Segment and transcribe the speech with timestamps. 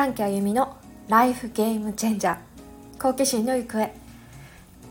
[0.00, 0.78] 短期あゆみの
[1.08, 2.38] ライフゲームチェンジャー
[2.98, 3.92] 好奇心の行方。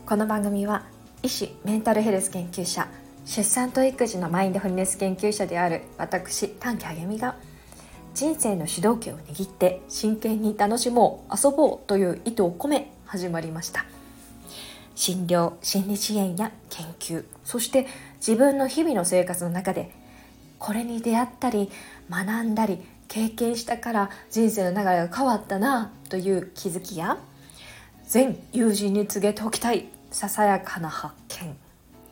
[0.06, 0.84] この番組は
[1.24, 2.86] 医師メンタルヘルス研究者
[3.24, 7.34] 出産と育児のマインドフルネス研究者である私短期あゆみが
[8.14, 13.86] 人生の主導権を握って真剣に楽しもう遊ぼうという意図を込め始まりました。
[14.94, 17.88] 診療心理支援や研究そして
[18.18, 19.90] 自分の日々の生活の中で
[20.60, 21.70] これに出会ったり
[22.08, 22.78] 学んだり
[23.08, 27.18] 経験したから人生の流れが変わったなという気づきや
[28.06, 31.56] 全友人に告げておきたいささやかな発見。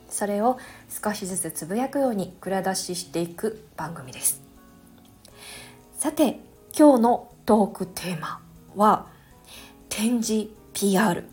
[0.09, 4.41] それを少しずつつぶやくように蔵出ししていく番組です。
[5.99, 6.41] さて
[6.77, 8.41] 今日のトークテーマ
[8.75, 9.07] は
[9.89, 11.25] 展示 PR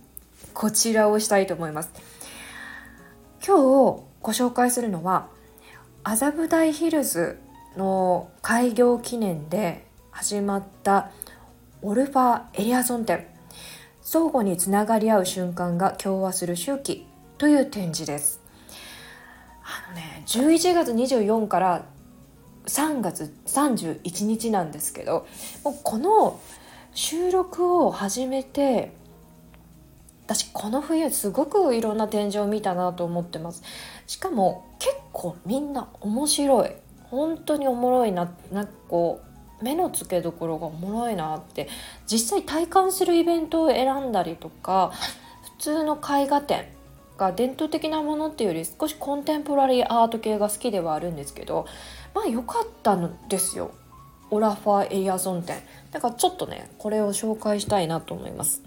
[0.53, 1.91] こちらをしたいと思います。
[3.45, 3.61] 今日
[4.21, 5.27] ご紹介するのは
[6.07, 7.39] 麻布台ヒルズ
[7.75, 11.09] の開業記念で始まった
[11.81, 13.25] オルファエリアゾン展
[14.03, 17.07] 相互につながり合う瞬間が共和する周期
[17.39, 18.39] という展示です。
[19.63, 21.85] あのね11月24から
[22.67, 25.25] 3月31日なんですけど
[25.63, 26.39] もうこの
[26.93, 28.91] 収録を始めて
[30.27, 33.63] 私この冬すごくいろんな展示を見たなと思ってます。
[34.07, 36.71] しかも結構みんな面白い。
[37.09, 39.21] 本当におもろいななんかこ
[39.61, 41.69] う目の付けどころがおもろいなって。
[42.07, 44.91] 実際体感するイベントを選んだりとか
[45.57, 46.65] 普通の絵画展
[47.17, 51.65] が伝統的なものっていうより少しコンテンポラリーアート系が好きではあるんですけど
[52.13, 53.71] まあ良かったんですよ。
[54.31, 55.57] オラファーエリアゾン展。
[55.91, 58.61] だからちょっとねこれを紹介したいなと思います。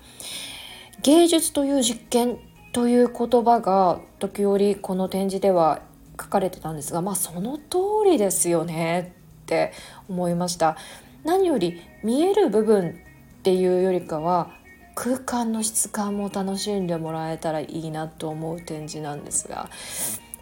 [1.02, 2.38] 芸術という実験
[2.78, 9.72] という言葉が時折この展示では書かれてたんですがまあその通りですよねって
[10.08, 10.76] 思いました。
[11.24, 14.52] 何より見える部分っていうよりかは
[14.94, 19.68] 空間の質感も楽しんでもらえたらいいなと思う展示なんですが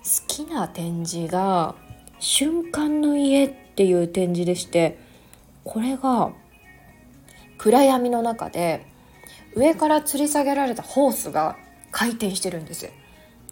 [0.04, 1.74] 好きな展示が
[2.20, 4.98] 「瞬間の家」っていう展示でして
[5.64, 6.32] これが
[7.56, 8.84] 暗闇の中で
[9.54, 11.56] 上から吊り下げられたホースが
[11.96, 12.90] 回転してるんです。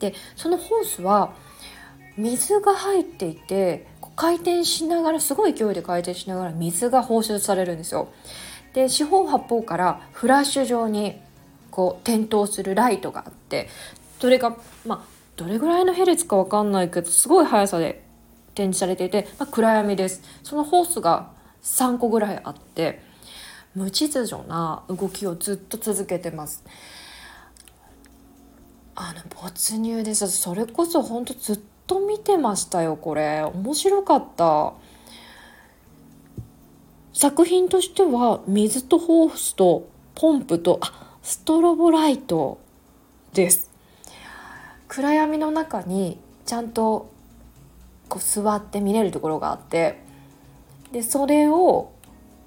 [0.00, 1.32] でそのホースは
[2.18, 8.08] 水が入っていて回転しながらすごい勢いで回転しながら水が放出されるんですよ。
[8.74, 11.18] で四方八方からフラッシュ状に
[11.70, 13.70] こう点灯するライトがあって
[14.20, 18.04] それがまあどれぐらいのヘルツか分かんないけどすごい速さで
[18.54, 20.20] 展示されていて、まあ、暗闇です。
[20.42, 21.30] そのホースが
[21.62, 23.00] 3個ぐらいあって
[23.74, 26.62] 無秩序な動きをずっと続けてます。
[28.96, 30.28] あの没入です。
[30.28, 33.42] それこそ本当ずっと見てましたよこれ。
[33.42, 34.72] 面白かった。
[37.12, 42.58] 作品としては水とホースとポンプとあストロボライト
[43.32, 43.70] です
[44.88, 47.12] 暗闇の中にちゃんと
[48.08, 50.02] こう座って見れるところがあって。
[50.92, 51.90] でそれを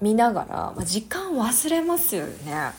[0.00, 2.70] 見ながら、まあ、時間忘れますよね。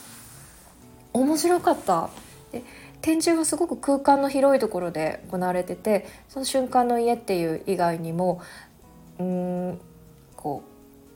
[1.12, 2.10] 面白かった。
[2.50, 2.64] で
[3.02, 8.40] 展示はすごく空間の広いところで行われててその瞬間の家っていう以外にも
[9.18, 9.80] うん
[10.36, 10.62] こ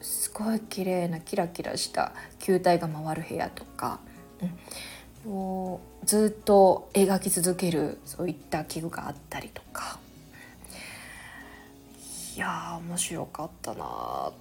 [0.01, 4.01] うすごい綺麗なキラキラした球体が回る部屋とか、
[5.25, 9.99] うん、もうずっと描き続けるそういった器具があったりとか。
[12.37, 14.33] いや面白かったな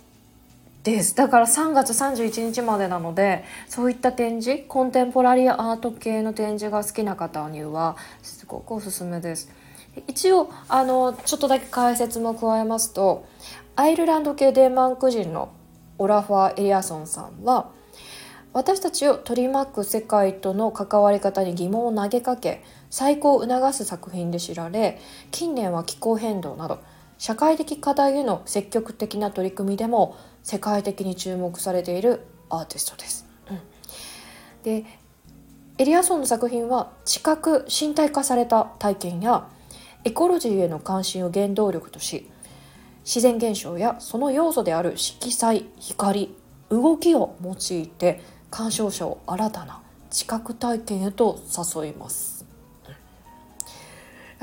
[0.83, 1.15] です。
[1.15, 9.49] だから3月31日までなのでそういった展示コンテンポラリーアート系の展示が好きな方にはすごくおすすめです。
[10.07, 13.25] 一応あのちょっとだけ解説も加えますと
[13.75, 15.53] アイルランド系デンマーク人の
[15.97, 17.69] オラファー・エリアソンさんは
[18.53, 24.99] 私たちを取り巻く世界との関わり方に疑問を投げかけ再考を促す作品で知られ
[25.31, 26.79] 近年は気候変動など
[27.23, 33.25] 社会的課題への積極的な取り組みでも世界的に注目されているアーティストです。
[33.49, 33.59] うん、
[34.63, 34.83] で
[35.77, 39.47] エリアソンの作品は知覚身体化された体験や
[40.03, 42.29] エコロジーへの関心を原動力とし
[43.05, 46.35] 自然現象やその要素である色彩光
[46.67, 48.19] 動きを用いて
[48.51, 51.39] 鑑賞者を新たな知覚体験へと
[51.73, 52.45] 誘います。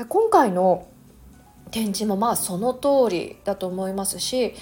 [0.09, 0.87] 今回の
[1.71, 4.53] 展示もまあその通りだと思いますし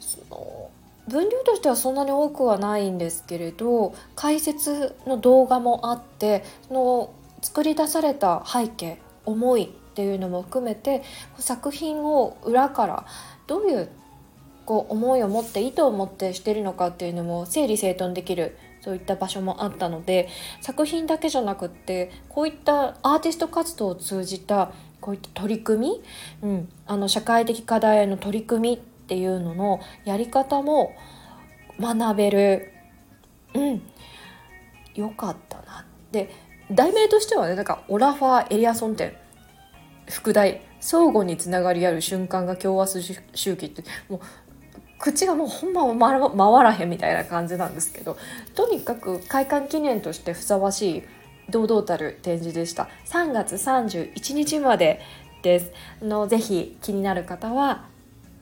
[0.00, 0.70] その
[1.08, 11.02] 分量としてはそんなに多くはないんですけれど解説の動画もあってその作り出された背景思いっていうのも含めて
[11.38, 13.06] 作品を裏から
[13.46, 13.88] どういう
[14.64, 20.28] こう思いを持って意図を持ってしてるのかっていうのも整理整頓できるそういった場所もあったので
[20.60, 24.72] 作品だけじゃなくってこういったアーティスト活動を通じた
[25.02, 26.00] こういった取り組
[26.42, 30.94] み、うん、あの社会的課題への取り組みっていうののやり方も
[31.78, 32.72] 学べる、
[33.54, 33.82] うん、
[34.94, 36.30] よかったなで
[36.70, 39.12] 題名としてはねなんかオラファー・エリアソン展
[40.08, 43.84] 副題相互につながりある瞬間が共和数周期って。
[44.08, 44.20] もう
[44.98, 46.08] 口がもうほんま
[46.52, 48.16] 回らへんみたいな感じなんですけど。
[48.54, 51.02] とにかく開館記念としてふさわしい
[51.50, 52.88] 堂々たる展示でした。
[53.06, 55.00] 3月31日まで
[55.42, 55.72] です。
[56.00, 57.84] のぜひ気になる方は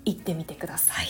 [0.05, 1.06] 行ってみてください、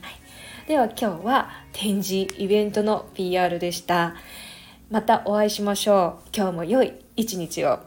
[0.00, 4.14] はい、では今日は展示イベントの PR でした。
[4.90, 6.28] またお会いしましょう。
[6.34, 7.80] 今日も良い一日を